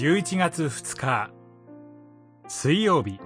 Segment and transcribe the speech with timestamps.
[0.00, 1.30] 11月2日。
[2.48, 3.20] 水曜日。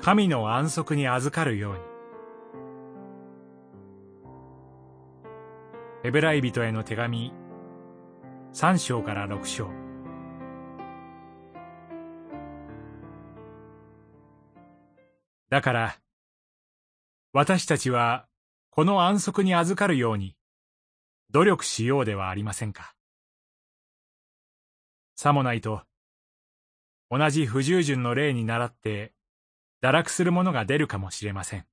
[0.00, 1.80] 神の安息に預かるように。
[6.02, 7.34] ヘブライ人への手紙。
[8.54, 9.68] 3章から6章。
[15.50, 15.98] だから
[17.34, 18.26] 私たちは
[18.70, 20.34] この安息に預かるように。
[21.34, 22.94] 努力しようではありませんか。
[25.16, 25.82] さもないと、
[27.10, 29.12] 同じ不従順の例に倣って
[29.82, 31.66] 堕落するものが出るかもしれません。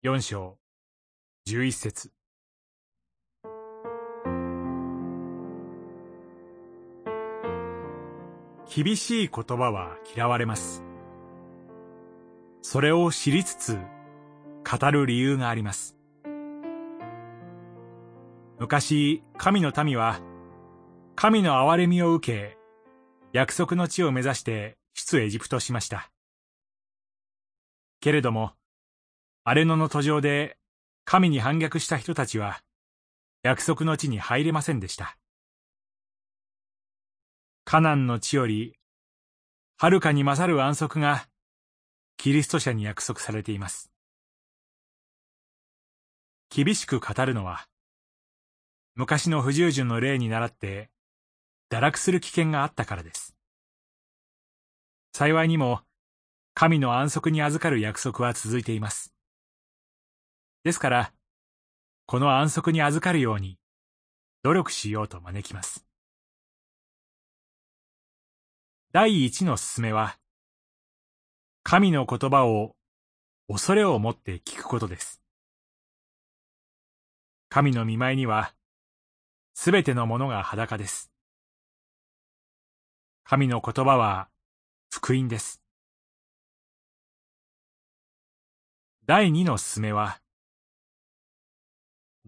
[0.00, 0.56] 四章、
[1.44, 2.12] 十一節。
[8.74, 10.82] 厳しい言葉は嫌われます。
[12.62, 13.78] それを知りつつ、
[14.64, 15.97] 語る理由があります。
[18.60, 20.20] 昔、神の民は、
[21.14, 22.58] 神の憐れみを受け、
[23.32, 26.10] 約束の地を目指して出エジプトしました。
[28.00, 28.54] けれども、
[29.44, 30.56] 荒れ野の途上で
[31.04, 32.60] 神に反逆した人たちは、
[33.44, 35.16] 約束の地に入れませんでした。
[37.64, 38.74] カナンの地より、
[39.76, 41.28] はるかに勝る安息が、
[42.16, 43.92] キリスト者に約束されています。
[46.50, 47.68] 厳しく語るのは、
[48.98, 50.90] 昔の不従順の例に倣って、
[51.70, 53.36] 堕落する危険があったからです。
[55.12, 55.82] 幸いにも、
[56.52, 59.14] 神の安息に預かる約束は続いています。
[60.64, 61.12] ですから、
[62.06, 63.56] この安息に預かるように、
[64.42, 65.86] 努力しようと招きます。
[68.90, 70.18] 第一の勧めは、
[71.62, 72.74] 神の言葉を
[73.46, 75.22] 恐れを持って聞くことです。
[77.48, 78.57] 神の見舞いには、
[79.60, 81.10] すべてのものが裸です。
[83.24, 84.28] 神の言葉は
[84.88, 85.60] 福音です。
[89.04, 90.20] 第二の勧めは、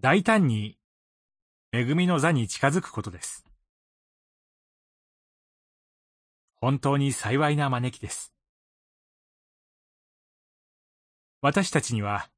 [0.00, 0.76] 大胆に
[1.72, 3.44] 恵みの座に近づくことです。
[6.56, 8.34] 本当に幸いな招きです。
[11.42, 12.28] 私たちには、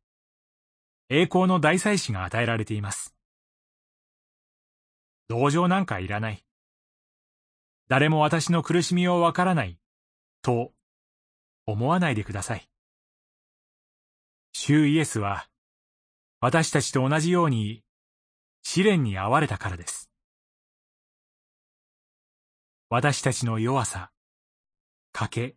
[1.08, 3.14] 栄光の大祭司が与えられています。
[5.32, 6.44] 同情なんかいらない。
[7.88, 9.78] 誰も私の苦しみをわからない、
[10.43, 10.75] と
[11.65, 12.69] 思わないでください。
[14.53, 15.48] 主イエスは、
[16.41, 17.82] 私たちと同じように
[18.62, 20.10] 試練に遭われたからです。
[22.91, 24.10] 私たちの弱さ、
[25.14, 25.56] 賭け、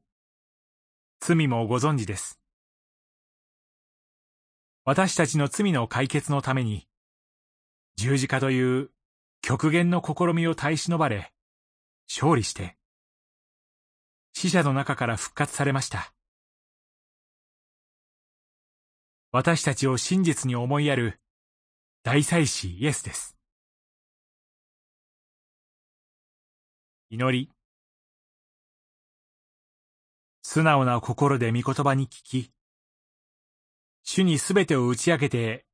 [1.19, 2.39] 罪もご存知です。
[4.85, 6.87] 私たちの罪の解決のために、
[7.97, 8.94] 十字架という
[9.47, 11.31] 極限の試みを耐え忍ばれ、
[12.09, 12.77] 勝利して、
[14.33, 16.15] 死者の中から復活されました。
[19.31, 21.21] 私たちを真実に思いやる
[22.01, 23.37] 大祭司イエスです。
[27.11, 27.51] 祈り。
[30.41, 32.51] 素直な心で御言葉に聞き、
[34.01, 35.67] 主にすべてを打ち明けて、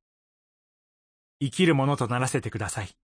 [1.40, 3.01] 生きるものとならせてください。